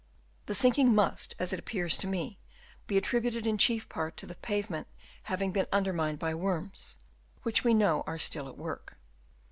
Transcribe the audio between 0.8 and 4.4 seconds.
must, as it appears to me, be attributed in chief part to the